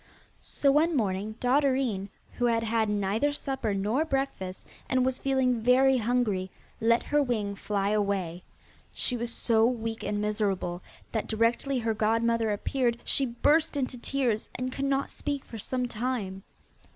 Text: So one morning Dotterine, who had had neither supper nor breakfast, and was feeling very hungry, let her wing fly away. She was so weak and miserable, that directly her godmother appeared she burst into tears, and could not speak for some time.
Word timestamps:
So 0.39 0.71
one 0.71 0.97
morning 0.97 1.35
Dotterine, 1.39 2.09
who 2.39 2.45
had 2.45 2.63
had 2.63 2.89
neither 2.89 3.31
supper 3.31 3.75
nor 3.75 4.03
breakfast, 4.03 4.65
and 4.89 5.05
was 5.05 5.19
feeling 5.19 5.61
very 5.61 5.97
hungry, 5.97 6.49
let 6.79 7.03
her 7.03 7.21
wing 7.21 7.53
fly 7.53 7.89
away. 7.89 8.41
She 8.91 9.15
was 9.15 9.31
so 9.31 9.63
weak 9.63 10.01
and 10.03 10.19
miserable, 10.19 10.81
that 11.11 11.27
directly 11.27 11.77
her 11.77 11.93
godmother 11.93 12.49
appeared 12.49 12.97
she 13.05 13.27
burst 13.27 13.77
into 13.77 13.95
tears, 13.99 14.49
and 14.55 14.71
could 14.71 14.85
not 14.85 15.11
speak 15.11 15.45
for 15.45 15.59
some 15.59 15.87
time. 15.87 16.41